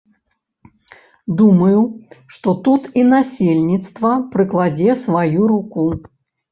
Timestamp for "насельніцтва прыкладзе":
3.13-5.01